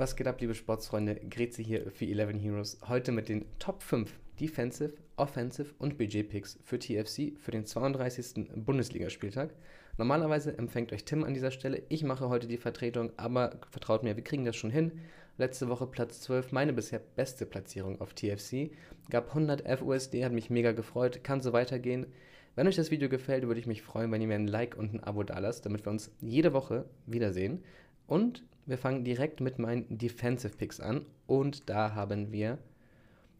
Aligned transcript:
Was 0.00 0.16
geht 0.16 0.28
ab, 0.28 0.40
liebe 0.40 0.54
Sportsfreunde? 0.54 1.16
Grezi 1.28 1.62
hier 1.62 1.90
für 1.90 2.06
11 2.06 2.42
Heroes. 2.42 2.78
Heute 2.88 3.12
mit 3.12 3.28
den 3.28 3.44
Top 3.58 3.82
5 3.82 4.10
Defensive, 4.40 4.94
Offensive 5.16 5.74
und 5.78 5.98
Budget-Picks 5.98 6.58
für 6.64 6.78
TFC 6.78 7.38
für 7.38 7.50
den 7.50 7.66
32. 7.66 8.46
Bundesligaspieltag. 8.64 9.50
Normalerweise 9.98 10.56
empfängt 10.56 10.94
euch 10.94 11.04
Tim 11.04 11.22
an 11.22 11.34
dieser 11.34 11.50
Stelle. 11.50 11.82
Ich 11.90 12.02
mache 12.02 12.30
heute 12.30 12.46
die 12.46 12.56
Vertretung, 12.56 13.12
aber 13.18 13.60
vertraut 13.70 14.02
mir, 14.02 14.16
wir 14.16 14.24
kriegen 14.24 14.46
das 14.46 14.56
schon 14.56 14.70
hin. 14.70 14.92
Letzte 15.36 15.68
Woche 15.68 15.86
Platz 15.86 16.22
12, 16.22 16.50
meine 16.50 16.72
bisher 16.72 17.02
beste 17.14 17.44
Platzierung 17.44 18.00
auf 18.00 18.14
TFC. 18.14 18.70
Gab 19.10 19.28
111 19.28 19.82
USD, 19.82 20.24
hat 20.24 20.32
mich 20.32 20.48
mega 20.48 20.72
gefreut, 20.72 21.22
kann 21.24 21.42
so 21.42 21.52
weitergehen. 21.52 22.06
Wenn 22.54 22.66
euch 22.66 22.76
das 22.76 22.90
Video 22.90 23.10
gefällt, 23.10 23.46
würde 23.46 23.60
ich 23.60 23.66
mich 23.66 23.82
freuen, 23.82 24.10
wenn 24.10 24.22
ihr 24.22 24.28
mir 24.28 24.36
ein 24.36 24.48
Like 24.48 24.78
und 24.78 24.94
ein 24.94 25.04
Abo 25.04 25.24
da 25.24 25.38
lasst, 25.40 25.66
damit 25.66 25.84
wir 25.84 25.90
uns 25.90 26.10
jede 26.20 26.54
Woche 26.54 26.86
wiedersehen. 27.04 27.62
Und 28.06 28.42
wir 28.70 28.78
fangen 28.78 29.02
direkt 29.02 29.40
mit 29.40 29.58
meinen 29.58 29.98
Defensive 29.98 30.56
Picks 30.56 30.78
an. 30.78 31.04
Und 31.26 31.68
da 31.68 31.96
haben 31.96 32.30
wir 32.30 32.58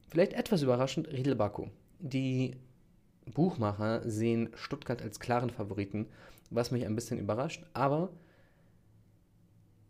vielleicht 0.09 0.33
etwas 0.33 0.63
überraschend 0.63 1.07
Riedel 1.13 1.37
Baku. 1.37 1.69
Die 2.01 2.57
Buchmacher 3.33 4.03
sehen 4.11 4.51
Stuttgart 4.57 5.01
als 5.01 5.21
klaren 5.21 5.51
Favoriten, 5.51 6.09
was 6.51 6.73
mich 6.73 6.85
ein 6.85 6.97
bisschen 6.97 7.21
überrascht. 7.21 7.65
Aber 7.75 8.11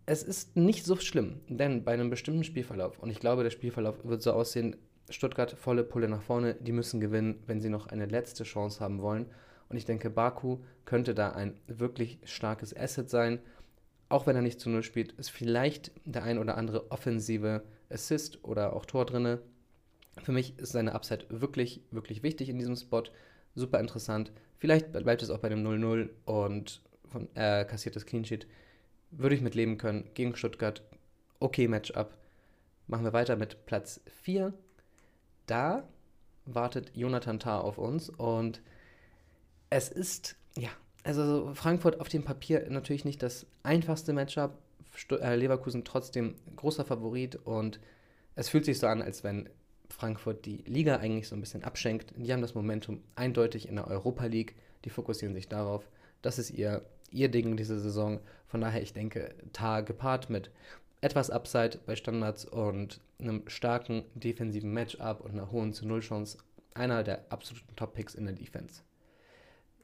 es 0.05 0.23
ist 0.23 0.57
nicht 0.57 0.85
so 0.85 0.97
schlimm, 0.97 1.41
denn 1.49 1.85
bei 1.85 1.95
einem 1.95 2.11
bestimmten 2.11 2.45
Spielverlauf, 2.45 2.99
und 2.99 3.09
ich 3.09 3.19
glaube, 3.19 3.43
der 3.43 3.51
Spielverlauf 3.51 4.05
wird 4.05 4.21
so 4.21 4.35
aussehen, 4.35 4.77
Stuttgart 5.09 5.53
volle 5.53 5.85
Pulle 5.85 6.09
nach 6.11 6.23
vorne, 6.23 6.55
die 6.55 6.73
müssen 6.73 7.01
gewinnen, 7.01 7.43
wenn 7.47 7.63
sie 7.63 7.71
noch 7.71 7.87
eine 7.87 8.05
letzte 8.05 8.45
Chance 8.45 8.81
haben 8.81 9.01
wollen. 9.01 9.25
Und 9.71 9.79
ich 9.79 9.87
denke, 9.87 10.11
Baku 10.11 10.59
könnte 10.85 11.15
da 11.15 11.31
ein 11.31 11.55
wirklich 11.67 12.19
starkes 12.25 12.77
Asset 12.77 13.09
sein 13.09 13.39
auch 14.11 14.27
wenn 14.27 14.37
er 14.37 14.43
nicht 14.43 14.61
zu 14.61 14.69
Null 14.69 14.83
spielt, 14.83 15.13
ist 15.13 15.31
vielleicht 15.31 15.93
der 16.05 16.25
ein 16.25 16.39
oder 16.39 16.59
andere 16.59 16.91
offensive 16.91 17.63
Assist 17.89 18.45
oder 18.45 18.75
auch 18.75 18.85
Tor 18.85 19.07
drinne. 19.07 19.41
Für 20.23 20.33
mich 20.33 20.59
ist 20.59 20.73
seine 20.73 20.95
Upside 20.95 21.27
wirklich, 21.29 21.81
wirklich 21.91 22.23
wichtig 22.23 22.49
in 22.49 22.59
diesem 22.59 22.77
Spot. 22.77 23.05
Super 23.55 23.79
interessant. 23.79 24.33
Vielleicht 24.59 24.93
bleibt 24.93 25.23
es 25.23 25.31
auch 25.31 25.39
bei 25.39 25.49
dem 25.49 25.65
0-0 25.65 26.11
und 26.25 26.83
von, 27.09 27.29
äh, 27.35 27.65
kassiertes 27.65 28.05
Clean 28.05 28.25
Sheet. 28.25 28.47
Würde 29.13 29.37
ich 29.37 29.43
mit 29.43 29.55
leben 29.55 29.79
können. 29.79 30.11
Gegen 30.15 30.37
Stuttgart. 30.37 30.83
Okay, 31.39 31.69
Matchup. 31.69 32.17
Machen 32.89 33.05
wir 33.05 33.13
weiter 33.13 33.37
mit 33.37 33.65
Platz 33.65 34.01
4. 34.23 34.53
Da 35.47 35.89
wartet 36.47 36.91
Jonathan 36.95 37.39
Tah 37.39 37.61
auf 37.61 37.79
uns 37.79 38.11
und 38.11 38.61
es 39.71 39.89
ist, 39.89 40.37
ja, 40.57 40.71
also 41.05 41.53
Frankfurt 41.55 42.01
auf 42.01 42.09
dem 42.09 42.25
Papier 42.25 42.67
natürlich 42.71 43.05
nicht 43.05 43.23
das 43.23 43.47
einfachste 43.63 44.13
Matchup. 44.13 44.59
Äh, 45.11 45.37
Leverkusen 45.37 45.85
trotzdem 45.85 46.35
großer 46.57 46.85
Favorit 46.85 47.37
und 47.37 47.81
es 48.35 48.49
fühlt 48.49 48.65
sich 48.65 48.79
so 48.79 48.87
an, 48.87 49.03
als 49.03 49.23
wenn 49.23 49.49
Frankfurt 49.89 50.47
die 50.47 50.59
Liga 50.67 50.97
eigentlich 50.97 51.29
so 51.29 51.37
ein 51.37 51.41
bisschen 51.41 51.65
abschenkt. 51.65 52.13
Die 52.17 52.33
haben 52.33 52.43
das 52.43 52.55
Momentum 52.55 53.03
eindeutig 53.15 53.69
in 53.69 53.77
der 53.77 53.87
Europa 53.87 54.27
League. 54.27 54.57
Die 54.85 54.91
fokussieren 54.91 55.35
sich 55.35 55.49
darauf. 55.49 55.89
Das 56.23 56.39
ist 56.39 56.51
ihr, 56.51 56.83
ihr 57.11 57.29
Ding 57.29 57.57
diese 57.57 57.79
Saison. 57.79 58.21
Von 58.47 58.61
daher, 58.61 58.83
ich 58.83 58.93
denke, 58.93 59.35
Tar 59.53 59.83
gepaart 59.83 60.31
mit 60.31 60.51
etwas 61.01 61.31
Upside 61.31 61.79
bei 61.87 61.97
Standards 61.97 62.45
und 62.45 63.01
einem 63.19 63.43
starken 63.49 64.05
defensiven 64.15 64.73
Matchup 64.73 65.21
und 65.21 65.33
einer 65.33 65.51
hohen 65.51 65.73
zu 65.73 65.87
Null 65.87 66.01
Chance. 66.01 66.39
Einer 66.75 67.03
der 67.03 67.25
absoluten 67.31 67.75
Top-Picks 67.75 68.15
in 68.15 68.27
der 68.27 68.35
Defense. 68.35 68.83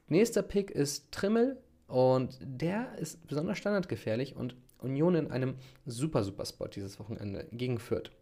Nächster 0.08 0.42
Pick 0.42 0.70
ist 0.70 1.10
Trimmel 1.10 1.60
und 1.88 2.38
der 2.40 2.96
ist 2.98 3.26
besonders 3.26 3.58
standardgefährlich 3.58 4.36
und 4.36 4.56
Union 4.78 5.16
in 5.16 5.30
einem 5.32 5.56
super, 5.84 6.22
super 6.22 6.44
Spot 6.44 6.68
dieses 6.68 7.00
Wochenende 7.00 7.48
gegen 7.50 7.78
Fürth. 7.78 8.12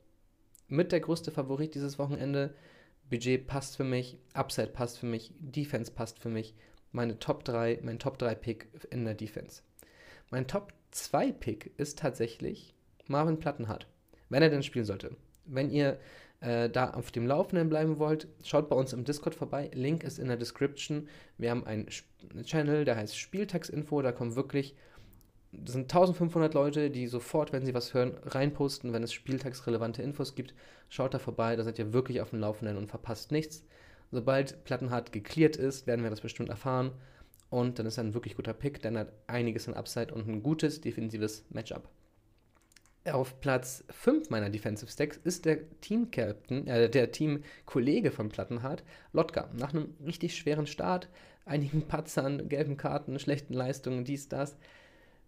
Mit 0.68 0.92
der 0.92 1.00
größte 1.00 1.30
Favorit 1.30 1.74
dieses 1.74 1.98
Wochenende. 1.98 2.54
Budget 3.10 3.46
passt 3.46 3.76
für 3.76 3.84
mich, 3.84 4.18
Upside 4.32 4.68
passt 4.68 4.98
für 4.98 5.04
mich, 5.04 5.30
Defense 5.38 5.92
passt 5.92 6.18
für 6.18 6.30
mich. 6.30 6.54
Meine 6.90 7.18
Top 7.18 7.44
3, 7.44 7.80
mein 7.82 7.98
Top 7.98 8.16
3 8.16 8.34
Pick 8.34 8.68
in 8.90 9.04
der 9.04 9.14
Defense. 9.14 9.62
Mein 10.30 10.46
Top 10.46 10.72
2 10.92 11.32
Pick 11.32 11.78
ist 11.78 11.98
tatsächlich 11.98 12.74
Marvin 13.06 13.38
Plattenhardt, 13.38 13.86
wenn 14.30 14.42
er 14.42 14.48
denn 14.48 14.62
spielen 14.62 14.86
sollte. 14.86 15.16
Wenn 15.44 15.70
ihr 15.70 15.98
äh, 16.44 16.68
da 16.68 16.90
auf 16.90 17.10
dem 17.10 17.26
Laufenden 17.26 17.70
bleiben 17.70 17.98
wollt, 17.98 18.28
schaut 18.44 18.68
bei 18.68 18.76
uns 18.76 18.92
im 18.92 19.04
Discord 19.04 19.34
vorbei. 19.34 19.70
Link 19.72 20.04
ist 20.04 20.18
in 20.18 20.28
der 20.28 20.36
Description. 20.36 21.08
Wir 21.38 21.50
haben 21.50 21.64
einen 21.64 21.86
Channel, 22.44 22.84
der 22.84 22.96
heißt 22.96 23.16
Spieltagsinfo. 23.16 24.02
Da 24.02 24.12
kommen 24.12 24.36
wirklich, 24.36 24.76
das 25.52 25.72
sind 25.72 25.84
1500 25.84 26.52
Leute, 26.52 26.90
die 26.90 27.06
sofort, 27.06 27.52
wenn 27.52 27.64
sie 27.64 27.72
was 27.72 27.94
hören, 27.94 28.14
reinposten, 28.24 28.92
wenn 28.92 29.02
es 29.02 29.12
spieltagsrelevante 29.12 30.02
Infos 30.02 30.34
gibt. 30.34 30.54
Schaut 30.90 31.14
da 31.14 31.18
vorbei, 31.18 31.56
da 31.56 31.64
seid 31.64 31.78
ihr 31.78 31.94
wirklich 31.94 32.20
auf 32.20 32.30
dem 32.30 32.40
Laufenden 32.40 32.76
und 32.76 32.88
verpasst 32.88 33.32
nichts. 33.32 33.64
Sobald 34.10 34.64
Plattenhart 34.64 35.12
geklärt 35.12 35.56
ist, 35.56 35.86
werden 35.86 36.02
wir 36.02 36.10
das 36.10 36.20
bestimmt 36.20 36.50
erfahren. 36.50 36.92
Und 37.48 37.78
dann 37.78 37.86
ist 37.86 37.96
er 37.96 38.04
ein 38.04 38.14
wirklich 38.14 38.36
guter 38.36 38.52
Pick, 38.52 38.82
denn 38.82 38.96
er 38.96 39.02
hat 39.02 39.12
einiges 39.28 39.66
an 39.66 39.74
Upside 39.74 40.12
und 40.12 40.28
ein 40.28 40.42
gutes 40.42 40.80
defensives 40.82 41.46
Matchup. 41.50 41.88
Auf 43.12 43.38
Platz 43.40 43.84
5 43.90 44.30
meiner 44.30 44.48
Defensive 44.48 44.90
Stacks 44.90 45.18
ist 45.18 45.44
der 45.44 45.58
Team-Captain, 45.82 46.66
äh, 46.66 46.88
der 46.88 47.12
Team-Kollege 47.12 48.10
von 48.10 48.30
Plattenhardt, 48.30 48.82
Lotka. 49.12 49.50
Nach 49.52 49.74
einem 49.74 49.94
richtig 50.06 50.34
schweren 50.36 50.66
Start, 50.66 51.10
einigen 51.44 51.82
Patzern, 51.82 52.48
gelben 52.48 52.78
Karten, 52.78 53.18
schlechten 53.18 53.52
Leistungen, 53.52 54.04
dies, 54.04 54.30
das, 54.30 54.56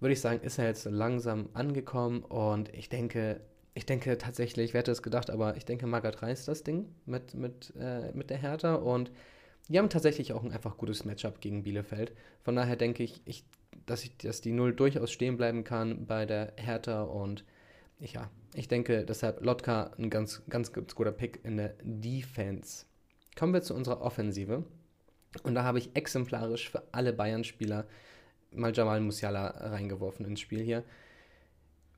würde 0.01 0.15
ich 0.15 0.23
sagen, 0.23 0.41
ist 0.41 0.59
er 0.59 0.67
jetzt 0.67 0.87
langsam 0.87 1.51
angekommen 1.53 2.23
und 2.23 2.73
ich 2.73 2.89
denke, 2.89 3.43
ich 3.75 3.85
denke 3.85 4.17
tatsächlich, 4.17 4.73
wer 4.73 4.79
hätte 4.79 4.93
es 4.93 5.03
gedacht, 5.03 5.29
aber 5.29 5.59
ich 5.59 5.67
denke, 5.67 5.87
Margaret 5.87 6.23
reißt 6.23 6.49
das 6.49 6.63
Ding 6.63 6.87
mit, 7.05 7.35
mit, 7.35 7.75
äh, 7.79 8.11
mit 8.13 8.31
der 8.31 8.39
Hertha 8.39 8.77
und 8.77 9.11
die 9.69 9.79
haben 9.79 9.91
tatsächlich 9.91 10.33
auch 10.33 10.45
ein 10.45 10.53
einfach 10.53 10.79
gutes 10.79 11.05
Matchup 11.05 11.43
gegen 11.43 11.63
Bielefeld. 11.63 12.13
Von 12.43 12.57
daher 12.57 12.77
denke 12.77 13.03
ich, 13.03 13.21
ich 13.27 13.45
dass, 13.85 14.05
ich, 14.05 14.17
dass 14.19 14.41
die 14.41 14.53
Null 14.53 14.75
durchaus 14.75 15.13
stehen 15.13 15.37
bleiben 15.37 15.65
kann 15.65 16.07
bei 16.07 16.27
der 16.27 16.53
Hertha 16.57 17.03
und 17.03 17.45
ja, 17.99 18.31
ich 18.55 18.69
denke 18.69 19.05
deshalb 19.05 19.45
Lotka 19.45 19.93
ein 19.99 20.11
ganz, 20.11 20.43
ganz, 20.49 20.73
guter 20.73 21.13
Pick 21.13 21.45
in 21.45 21.57
der 21.57 21.75
Defense. 21.83 22.87
Kommen 23.39 23.53
wir 23.53 23.63
zu 23.63 23.75
unserer 23.75 24.01
Offensive. 24.01 24.65
Und 25.43 25.55
da 25.55 25.65
habe 25.65 25.79
ich 25.79 25.95
exemplarisch 25.95 26.71
für 26.71 26.83
alle 26.93 27.13
Bayern-Spieler 27.13 27.87
mal 28.53 28.75
Jamal 28.75 29.01
Musiala 29.01 29.49
reingeworfen 29.49 30.25
ins 30.25 30.41
Spiel 30.41 30.63
hier. 30.63 30.85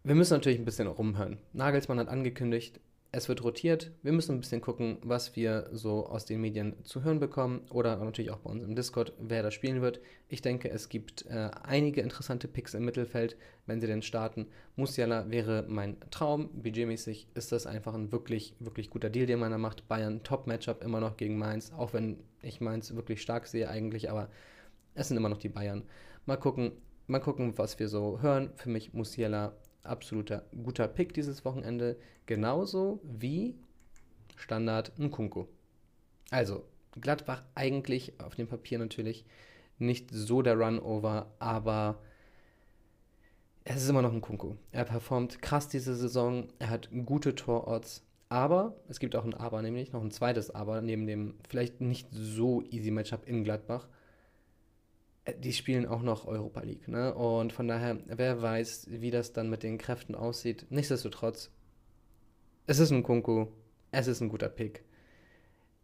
Wir 0.03 0.15
müssen 0.15 0.35
natürlich 0.35 0.59
ein 0.59 0.65
bisschen 0.65 0.89
rumhören. 0.89 1.39
Nagelsmann 1.53 1.99
hat 1.99 2.09
angekündigt, 2.09 2.81
es 3.11 3.29
wird 3.29 3.43
rotiert. 3.43 3.91
Wir 4.03 4.13
müssen 4.13 4.37
ein 4.37 4.41
bisschen 4.41 4.61
gucken, 4.61 4.99
was 5.03 5.35
wir 5.35 5.71
so 5.73 6.07
aus 6.07 6.27
den 6.27 6.43
Medien 6.43 6.85
zu 6.85 7.05
hören 7.05 7.21
bekommen 7.21 7.63
oder 7.71 7.97
natürlich 7.97 8.31
auch 8.31 8.41
bei 8.41 8.51
uns 8.51 8.63
im 8.63 8.75
Discord, 8.75 9.15
wer 9.19 9.43
da 9.43 9.51
spielen 9.51 9.81
wird. 9.81 10.01
Ich 10.29 10.43
denke, 10.43 10.69
es 10.69 10.91
gibt 10.91 11.25
äh, 11.27 11.51
einige 11.63 12.03
interessante 12.03 12.49
Picks 12.49 12.75
im 12.75 12.85
Mittelfeld, 12.85 13.37
wenn 13.65 13.81
sie 13.81 13.87
denn 13.87 14.03
starten. 14.03 14.47
Musiala 14.77 15.31
wäre 15.31 15.65
mein 15.69 15.97
Traum. 16.11 16.51
Budgetmäßig 16.63 17.29
ist 17.35 17.51
das 17.51 17.67
einfach 17.67 17.95
ein 17.95 18.13
wirklich, 18.13 18.55
wirklich 18.61 18.91
guter 18.91 19.09
Deal, 19.09 19.27
den 19.27 19.39
man 19.39 19.53
da 19.53 19.59
macht. 19.59 19.89
Bayern 19.89 20.23
Top-Matchup 20.23 20.83
immer 20.85 21.01
noch 21.01 21.17
gegen 21.17 21.39
Mainz, 21.39 21.73
auch 21.73 21.95
wenn 21.95 22.19
ich 22.43 22.61
Mainz 22.61 22.95
wirklich 22.95 23.23
stark 23.23 23.47
sehe 23.47 23.71
eigentlich, 23.71 24.11
aber 24.11 24.29
es 24.95 25.09
sind 25.09 25.17
immer 25.17 25.31
noch 25.31 25.39
die 25.39 25.49
Bayern. 25.49 25.83
Mal 26.27 26.37
gucken, 26.37 26.73
mal 27.07 27.21
gucken, 27.21 27.57
was 27.57 27.79
wir 27.79 27.89
so 27.89 28.21
hören. 28.21 28.51
Für 28.57 28.69
mich 28.69 28.93
Musiala 28.93 29.55
absoluter 29.89 30.45
guter 30.63 30.89
Pick 30.89 31.15
dieses 31.15 31.45
Wochenende. 31.45 31.97
Genauso 32.27 33.01
wie 33.03 33.57
Standard 34.37 34.99
Nkunku. 34.99 35.47
Also, 36.31 36.65
Gladbach 37.01 37.43
eigentlich 37.55 38.21
auf 38.21 38.35
dem 38.35 38.49
Papier 38.49 38.79
natürlich 38.79 39.25
nicht 39.79 40.11
so 40.11 40.43
der 40.43 40.59
Runover, 40.59 41.33
aber 41.39 42.01
es 43.65 43.83
ist 43.83 43.89
immer 43.89 44.03
noch 44.03 44.13
ein 44.13 44.21
Kunku. 44.21 44.57
Er 44.73 44.85
performt 44.85 45.43
krass 45.43 45.69
diese 45.69 45.95
Saison, 45.95 46.49
er 46.59 46.71
hat 46.71 46.89
gute 47.05 47.35
Tororts, 47.35 48.03
aber 48.29 48.77
es 48.89 48.99
gibt 48.99 49.15
auch 49.15 49.25
ein 49.25 49.35
Aber, 49.35 49.63
nämlich 49.63 49.93
noch 49.93 50.03
ein 50.03 50.11
zweites 50.11 50.51
Aber, 50.51 50.81
neben 50.83 51.07
dem 51.07 51.35
vielleicht 51.49 51.81
nicht 51.81 52.09
so 52.11 52.63
easy 52.71 52.91
Matchup 52.91 53.27
in 53.27 53.45
Gladbach. 53.45 53.89
Äh, 55.29 55.35
die 55.39 55.53
spielen 55.53 55.87
auch 55.87 56.03
noch 56.03 56.27
Europa 56.27 56.61
League. 56.61 56.89
Ne? 56.89 57.15
Und 57.15 57.53
von 57.53 57.69
daher, 57.69 57.99
wer 58.07 58.43
weiß, 58.43 58.89
wie 58.91 59.11
das 59.11 59.33
dann 59.33 59.51
mit 59.51 59.63
den 59.63 59.79
Kräften 59.79 60.15
aussieht. 60.15 60.67
Nichtsdestotrotz, 60.71 61.51
es 62.67 62.79
ist 62.79 62.91
ein 62.91 63.03
Kunku, 63.03 63.47
es 63.91 64.07
ist 64.07 64.21
ein 64.21 64.29
guter 64.29 64.49
Pick. 64.49 64.85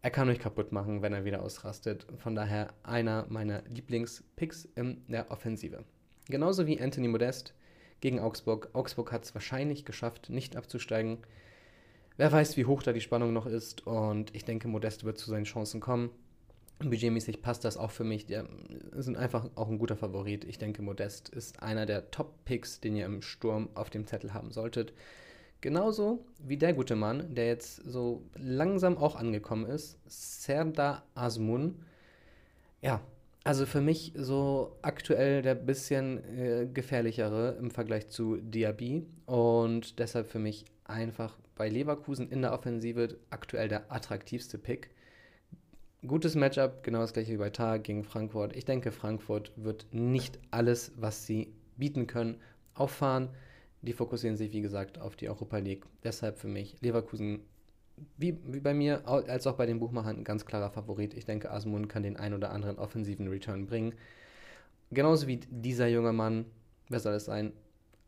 Er 0.01 0.11
kann 0.11 0.29
euch 0.29 0.39
kaputt 0.39 0.71
machen, 0.71 1.01
wenn 1.01 1.13
er 1.13 1.25
wieder 1.25 1.41
ausrastet. 1.41 2.05
Von 2.17 2.35
daher 2.35 2.73
einer 2.83 3.25
meiner 3.29 3.63
Lieblingspicks 3.63 4.65
in 4.75 5.03
der 5.07 5.31
Offensive. 5.31 5.83
Genauso 6.27 6.67
wie 6.67 6.79
Anthony 6.79 7.07
Modest 7.07 7.55
gegen 8.01 8.19
Augsburg. 8.19 8.69
Augsburg 8.73 9.11
hat 9.11 9.25
es 9.25 9.33
wahrscheinlich 9.33 9.83
geschafft, 9.83 10.29
nicht 10.29 10.57
abzusteigen. 10.57 11.19
Wer 12.17 12.31
weiß, 12.31 12.55
wie 12.55 12.65
hoch 12.65 12.83
da 12.83 12.93
die 12.93 13.01
Spannung 13.01 13.33
noch 13.33 13.47
ist. 13.47 13.87
Und 13.87 14.33
ich 14.35 14.45
denke, 14.45 14.67
Modest 14.67 15.05
wird 15.05 15.17
zu 15.17 15.29
seinen 15.29 15.45
Chancen 15.45 15.81
kommen. 15.81 16.11
Budgetmäßig 16.79 17.41
passt 17.41 17.63
das 17.63 17.77
auch 17.77 17.91
für 17.91 18.03
mich. 18.03 18.25
Die 18.25 18.41
sind 18.93 19.17
einfach 19.17 19.49
auch 19.55 19.69
ein 19.69 19.79
guter 19.79 19.95
Favorit. 19.95 20.43
Ich 20.43 20.57
denke, 20.57 20.81
Modest 20.81 21.29
ist 21.29 21.61
einer 21.63 21.85
der 21.85 22.11
Top-Picks, 22.11 22.81
den 22.81 22.95
ihr 22.95 23.05
im 23.05 23.21
Sturm 23.21 23.69
auf 23.75 23.89
dem 23.89 24.07
Zettel 24.07 24.33
haben 24.33 24.51
solltet. 24.51 24.93
Genauso 25.61 26.25
wie 26.37 26.57
der 26.57 26.73
gute 26.73 26.95
Mann, 26.95 27.33
der 27.33 27.47
jetzt 27.47 27.77
so 27.85 28.23
langsam 28.35 28.97
auch 28.97 29.15
angekommen 29.15 29.65
ist, 29.65 29.97
Serdar 30.05 31.03
Azmun. 31.15 31.83
Ja, 32.81 33.01
also 33.43 33.65
für 33.65 33.81
mich 33.81 34.11
so 34.15 34.75
aktuell 34.81 35.41
der 35.41 35.55
bisschen 35.55 36.23
äh, 36.37 36.67
gefährlichere 36.71 37.57
im 37.59 37.71
Vergleich 37.71 38.09
zu 38.09 38.37
Diaby 38.37 39.05
und 39.25 39.97
deshalb 39.99 40.27
für 40.27 40.39
mich 40.39 40.65
einfach 40.83 41.37
bei 41.55 41.69
Leverkusen 41.69 42.29
in 42.29 42.41
der 42.41 42.53
Offensive 42.53 43.17
aktuell 43.29 43.67
der 43.67 43.91
attraktivste 43.91 44.57
Pick. 44.57 44.89
Gutes 46.07 46.35
Matchup, 46.35 46.83
genau 46.83 46.99
das 46.99 47.13
gleiche 47.13 47.31
wie 47.31 47.37
bei 47.37 47.49
Tag 47.49 47.83
gegen 47.85 48.03
Frankfurt. 48.03 48.55
Ich 48.55 48.65
denke, 48.65 48.91
Frankfurt 48.91 49.51
wird 49.55 49.87
nicht 49.91 50.37
alles, 50.51 50.91
was 50.97 51.25
sie 51.25 51.53
bieten 51.77 52.05
können, 52.05 52.37
auffahren. 52.73 53.29
Die 53.81 53.93
fokussieren 53.93 54.35
sich, 54.35 54.51
wie 54.51 54.61
gesagt, 54.61 54.99
auf 54.99 55.15
die 55.15 55.29
Europa 55.29 55.57
League. 55.57 55.85
Deshalb 56.03 56.37
für 56.37 56.47
mich 56.47 56.75
Leverkusen, 56.81 57.39
wie, 58.17 58.37
wie 58.45 58.59
bei 58.59 58.73
mir, 58.73 59.07
als 59.07 59.47
auch 59.47 59.55
bei 59.55 59.65
den 59.65 59.79
Buchmachern, 59.79 60.17
ein 60.17 60.23
ganz 60.23 60.45
klarer 60.45 60.69
Favorit. 60.69 61.13
Ich 61.13 61.25
denke, 61.25 61.49
Asmund 61.49 61.87
kann 61.87 62.03
den 62.03 62.17
ein 62.17 62.33
oder 62.33 62.51
anderen 62.51 62.77
offensiven 62.77 63.27
Return 63.29 63.65
bringen. 63.65 63.93
Genauso 64.91 65.27
wie 65.27 65.37
dieser 65.37 65.87
junge 65.87 66.13
Mann, 66.13 66.45
wer 66.89 66.99
soll 66.99 67.13
es 67.13 67.25
sein? 67.25 67.53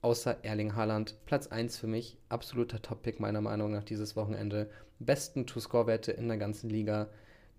Außer 0.01 0.43
Erling 0.43 0.75
Haaland. 0.75 1.15
Platz 1.25 1.47
1 1.47 1.77
für 1.77 1.88
mich, 1.88 2.17
absoluter 2.29 2.81
Top-Pick 2.81 3.19
meiner 3.19 3.41
Meinung 3.41 3.71
nach 3.71 3.83
dieses 3.83 4.15
Wochenende. 4.15 4.69
Besten 5.00 5.47
To-Score-Werte 5.47 6.11
in 6.11 6.27
der 6.27 6.38
ganzen 6.38 6.69
Liga. 6.69 7.09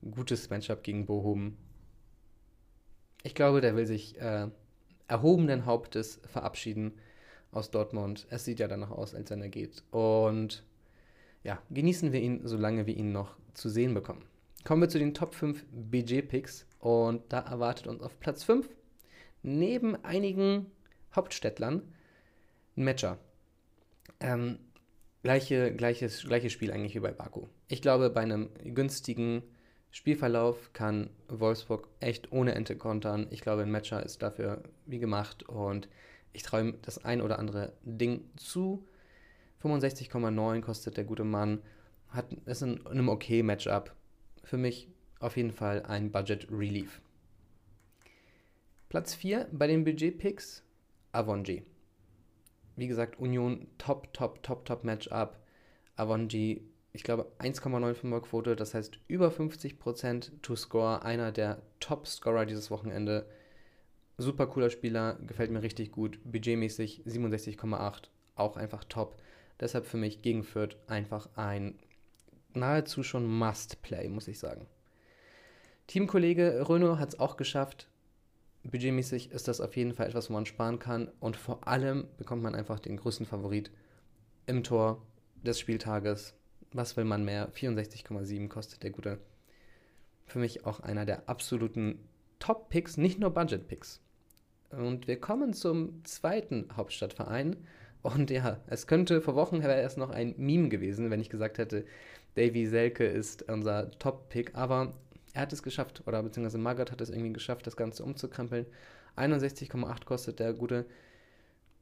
Gutes 0.03 0.49
Matchup 0.51 0.83
gegen 0.83 1.07
Bochum. 1.07 1.57
Ich 3.23 3.35
glaube, 3.35 3.61
der 3.61 3.75
will 3.77 3.87
sich 3.87 4.21
äh, 4.21 4.49
erhobenen 5.09 5.67
Hauptes 5.67 6.21
verabschieden 6.27 6.93
aus 7.51 7.71
Dortmund. 7.71 8.27
Es 8.31 8.45
sieht 8.45 8.61
ja 8.61 8.69
danach 8.69 8.91
aus, 8.91 9.15
als 9.15 9.31
wenn 9.31 9.43
er 9.43 9.49
geht. 9.49 9.83
Und 9.91 10.65
ja, 11.43 11.61
genießen 11.71 12.13
wir 12.13 12.21
ihn, 12.21 12.41
solange 12.45 12.87
wir 12.87 12.97
ihn 12.97 13.13
noch 13.13 13.37
zu 13.55 13.69
sehen 13.69 13.95
bekommen. 13.95 14.25
Kommen 14.65 14.83
wir 14.83 14.89
zu 14.89 14.99
den 14.99 15.15
Top 15.15 15.35
5 15.35 15.65
BG-Picks. 15.71 16.67
Und 16.79 17.23
da 17.33 17.41
erwartet 17.41 17.87
uns 17.87 18.03
auf 18.03 18.21
Platz 18.21 18.45
5 18.45 18.69
neben 19.43 19.97
einigen 20.05 20.67
Hauptstädtlern 21.15 21.83
ein 22.77 22.85
Matcher. 22.85 23.19
Ähm, 24.21 24.59
gleiche, 25.23 25.75
gleiches, 25.75 26.23
gleiches 26.23 26.53
Spiel 26.53 26.73
eigentlich 26.73 26.95
wie 26.95 27.01
bei 27.01 27.13
Baku. 27.13 27.47
Ich 27.69 27.83
glaube, 27.83 28.11
bei 28.11 28.21
einem 28.21 28.51
günstigen 28.63 29.43
Spielverlauf 29.91 30.73
kann 30.73 31.11
Wolfsburg 31.29 31.89
echt 32.01 32.31
ohne 32.33 32.55
Ente 32.55 32.77
kontern. 32.77 33.27
Ich 33.31 33.41
glaube, 33.41 33.63
ein 33.63 33.71
Matcher 33.71 34.05
ist 34.05 34.23
dafür 34.23 34.63
wie 34.87 34.99
gemacht 34.99 35.49
und 35.49 35.89
ich 36.33 36.43
traue 36.43 36.61
ihm 36.61 36.79
das 36.83 37.05
ein 37.05 37.23
oder 37.23 37.39
andere 37.39 37.73
Ding 37.83 38.25
zu. 38.37 38.87
65,9 39.63 40.61
kostet 40.61 40.97
der 40.97 41.05
gute 41.05 41.25
Mann. 41.25 41.63
Hat, 42.09 42.33
ist 42.47 42.63
in 42.63 42.87
einem 42.87 43.09
okay 43.09 43.43
Matchup. 43.43 43.95
Für 44.45 44.57
mich 44.57 44.89
auf 45.21 45.37
jeden 45.37 45.53
Fall 45.53 45.83
ein 45.85 46.13
Budget 46.13 46.49
Relief. 46.51 47.01
Platz 48.89 49.15
4 49.15 49.49
bei 49.53 49.67
den 49.67 49.85
Budget-Picks, 49.85 50.63
Avonji. 51.13 51.65
Wie 52.77 52.89
gesagt, 52.89 53.19
Union 53.19 53.67
top, 53.77 54.13
top, 54.15 54.43
top, 54.43 54.65
top 54.65 54.85
Matchup. 54.85 55.37
Avonji, 55.97 56.63
ich 56.93 57.03
glaube 57.05 57.31
1,95er 57.39 58.21
Quote, 58.21 58.57
das 58.57 58.75
heißt 58.75 58.99
über 59.09 59.29
50% 59.29 60.41
to 60.43 60.57
score, 60.57 61.03
einer 61.03 61.33
der 61.33 61.63
Top-Scorer 61.81 62.47
dieses 62.47 62.71
Wochenende. 62.71 63.27
Super 64.17 64.47
cooler 64.47 64.71
Spieler, 64.71 65.19
gefällt 65.27 65.51
mir 65.51 65.63
richtig 65.63 65.93
gut. 65.93 66.19
Budgetmäßig 66.25 67.03
67,8, 67.07 68.09
auch 68.35 68.57
einfach 68.57 68.85
top. 68.85 69.21
Deshalb 69.61 69.87
für 69.87 69.97
mich 69.97 70.23
gegen 70.23 70.43
Fürth 70.43 70.77
einfach 70.87 71.29
ein 71.37 71.79
nahezu 72.55 73.03
schon 73.03 73.27
Must-Play, 73.27 74.09
muss 74.09 74.29
ich 74.29 74.39
sagen. 74.39 74.67
Teamkollege 75.87 76.69
Renault 76.69 76.99
hat 76.99 77.11
es 77.11 77.21
auch 77.21 77.37
geschafft. 77.37 77.89
Budgetmäßig 78.65 79.31
ist 79.31 79.49
das 79.49 79.61
auf 79.61 79.77
jeden 79.77 79.95
Fall 79.95 80.09
etwas, 80.09 80.29
wo 80.29 80.35
man 80.35 80.47
sparen 80.47 80.79
kann. 80.79 81.11
Und 81.21 81.37
vor 81.37 81.67
allem 81.67 82.09
bekommt 82.17 82.43
man 82.43 82.55
einfach 82.55 82.81
den 82.81 82.97
größten 82.97 83.27
Favorit 83.27 83.71
im 84.47 84.65
Tor 84.65 85.07
des 85.43 85.59
Spieltages. 85.59 86.35
Was 86.73 86.97
will 86.97 87.05
man 87.05 87.25
mehr? 87.25 87.51
64,7 87.53 88.49
kostet 88.49 88.83
der 88.83 88.91
gute. 88.91 89.19
Für 90.27 90.39
mich 90.39 90.67
auch 90.67 90.81
einer 90.81 91.07
der 91.07 91.29
absoluten 91.29 91.99
Top-Picks, 92.39 92.99
nicht 92.99 93.19
nur 93.19 93.31
Budget-Picks. 93.31 94.01
Und 94.71 95.09
wir 95.09 95.19
kommen 95.19 95.55
zum 95.55 96.05
zweiten 96.05 96.69
Hauptstadtverein. 96.77 97.57
Und 98.03 98.31
ja, 98.31 98.61
es 98.67 98.87
könnte 98.87 99.23
vor 99.23 99.35
Wochen 99.35 99.63
wäre 99.63 99.81
erst 99.81 99.99
noch 99.99 100.11
ein 100.11 100.35
Meme 100.37 100.69
gewesen, 100.69 101.11
wenn 101.11 101.21
ich 101.21 101.31
gesagt 101.31 101.59
hätte, 101.59 101.87
Davy 102.35 102.67
Selke 102.67 103.05
ist 103.05 103.49
unser 103.49 103.91
Top-Pick. 103.99 104.55
Aber 104.55 104.93
er 105.33 105.43
hat 105.43 105.53
es 105.53 105.63
geschafft, 105.63 106.03
oder 106.07 106.23
beziehungsweise 106.23 106.59
Margaret 106.59 106.93
hat 106.93 107.01
es 107.01 107.11
irgendwie 107.11 107.33
geschafft, 107.33 107.67
das 107.67 107.77
Ganze 107.77 108.05
umzukrempeln. 108.05 108.67
61,8 109.17 110.05
kostet 110.05 110.39
der 110.39 110.53
gute. 110.53 110.85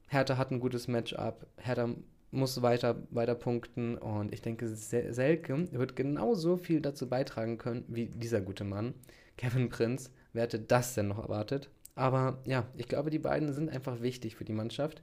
Hertha 0.07 0.37
hat 0.37 0.51
ein 0.51 0.59
gutes 0.59 0.87
Matchup. 0.87 1.45
Hertha 1.57 1.89
muss 2.31 2.61
weiter, 2.61 3.01
weiter 3.09 3.35
punkten. 3.35 3.97
Und 3.97 4.33
ich 4.33 4.41
denke, 4.41 4.67
Selke 4.67 5.71
wird 5.71 5.95
genauso 5.95 6.57
viel 6.57 6.81
dazu 6.81 7.07
beitragen 7.07 7.57
können 7.57 7.85
wie 7.87 8.07
dieser 8.07 8.41
gute 8.41 8.63
Mann. 8.63 8.93
Kevin 9.37 9.69
Prinz, 9.69 10.11
wer 10.33 10.43
hätte 10.43 10.59
das 10.59 10.93
denn 10.95 11.07
noch 11.07 11.19
erwartet? 11.19 11.69
Aber 11.95 12.41
ja, 12.45 12.67
ich 12.75 12.87
glaube, 12.87 13.09
die 13.09 13.19
beiden 13.19 13.53
sind 13.53 13.69
einfach 13.69 14.01
wichtig 14.01 14.35
für 14.35 14.45
die 14.45 14.53
Mannschaft. 14.53 15.01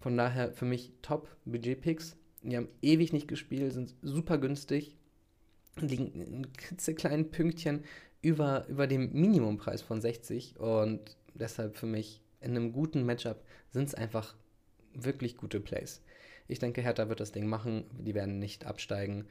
Von 0.00 0.16
daher 0.16 0.52
für 0.52 0.64
mich 0.64 0.92
Top-Budget-Picks. 1.02 2.16
Die 2.42 2.56
haben 2.56 2.68
ewig 2.80 3.12
nicht 3.12 3.28
gespielt, 3.28 3.72
sind 3.72 3.94
super 4.02 4.38
günstig, 4.38 4.96
liegen 5.80 6.20
ein 6.20 6.52
klitzekleinen 6.52 7.30
Pünktchen 7.30 7.84
über, 8.20 8.66
über 8.68 8.88
dem 8.88 9.12
Minimumpreis 9.12 9.82
von 9.82 10.00
60 10.00 10.58
und 10.58 11.16
deshalb 11.34 11.76
für 11.76 11.86
mich 11.86 12.20
in 12.40 12.50
einem 12.50 12.72
guten 12.72 13.04
Matchup 13.04 13.44
sind 13.70 13.84
es 13.84 13.94
einfach 13.94 14.34
wirklich 14.94 15.36
gute 15.36 15.60
Plays. 15.60 16.02
Ich 16.48 16.58
denke, 16.58 16.82
Hertha 16.82 17.08
wird 17.08 17.20
das 17.20 17.32
Ding 17.32 17.46
machen, 17.46 17.84
die 17.92 18.14
werden 18.14 18.38
nicht 18.38 18.66
absteigen. 18.66 19.26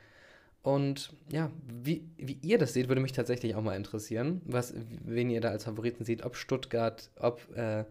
Und 0.64 1.14
ja, 1.32 1.52
wie, 1.68 2.04
wie 2.18 2.38
ihr 2.42 2.58
das 2.58 2.74
seht, 2.74 2.88
würde 2.88 3.02
mich 3.02 3.14
tatsächlich 3.14 3.56
auch 3.56 3.64
mal 3.64 3.76
interessieren, 3.76 4.42
was, 4.46 4.74
wen 5.04 5.30
ihr 5.30 5.42
da 5.42 5.50
als 5.50 5.64
Favoriten 5.64 6.04
seht, 6.04 6.24
ob 6.24 6.36
Stuttgart, 6.36 7.10
ob, 7.20 7.56
äh, 7.56 7.86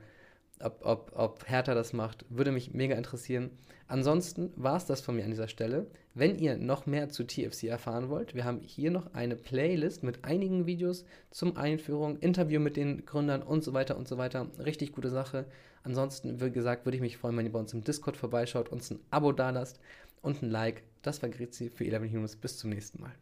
ob, 0.61 0.85
ob, 0.85 1.13
ob 1.15 1.49
Hertha 1.49 1.75
das 1.75 1.93
macht, 1.93 2.25
würde 2.29 2.53
mich 2.53 2.73
mega 2.75 2.97
interessieren. 2.97 3.51
Ansonsten 3.87 4.53
war 4.55 4.77
es 4.77 4.87
das 4.87 5.01
von 5.01 5.17
mir 5.17 5.25
an 5.25 5.31
dieser 5.31 5.49
Stelle. 5.49 5.87
Wenn 6.15 6.39
ihr 6.39 6.57
noch 6.57 6.87
mehr 6.87 7.09
zu 7.09 7.25
TFC 7.25 7.65
erfahren 7.65 8.09
wollt, 8.09 8.35
wir 8.35 8.45
haben 8.45 8.61
hier 8.61 8.91
noch 8.91 9.15
eine 9.15 9.35
Playlist 9.35 10.05
mit 10.05 10.25
einigen 10.25 10.67
Videos 10.67 11.05
zum 11.31 11.57
Einführung, 11.57 12.17
Interview 12.19 12.61
mit 12.61 12.77
den 12.77 13.05
Gründern 13.05 13.43
und 13.43 13.65
so 13.65 13.73
weiter 13.73 13.97
und 13.97 14.07
so 14.07 14.17
weiter. 14.17 14.47
Richtig 14.65 14.93
gute 14.93 15.11
Sache. 15.11 15.47
Ansonsten, 15.83 16.41
wie 16.41 16.51
gesagt, 16.51 16.85
würde 16.85 16.97
ich 16.97 17.03
mich 17.03 17.17
freuen, 17.17 17.37
wenn 17.37 17.47
ihr 17.47 17.53
bei 17.53 17.59
uns 17.59 17.73
im 17.73 17.83
Discord 17.83 18.17
vorbeischaut, 18.17 18.69
uns 18.69 18.91
ein 18.91 19.01
Abo 19.11 19.33
dalasst 19.33 19.81
und 20.23 20.43
ein 20.43 20.51
Like. 20.51 20.83
Das 21.03 21.23
war 21.23 21.29
Grizi 21.29 21.71
für 21.71 21.85
11 21.85 22.13
Heroes. 22.13 22.37
Bis 22.37 22.59
zum 22.59 22.71
nächsten 22.71 23.01
Mal. 23.01 23.13